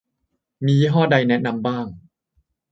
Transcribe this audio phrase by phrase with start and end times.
[0.65, 1.95] มียี่ห้อใดแนะนำบ้าง~